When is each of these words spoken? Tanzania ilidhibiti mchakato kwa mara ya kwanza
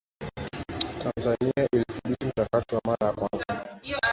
Tanzania 1.03 1.67
ilidhibiti 1.73 2.25
mchakato 2.25 2.79
kwa 2.81 2.81
mara 2.87 3.07
ya 3.07 3.13
kwanza 3.13 3.45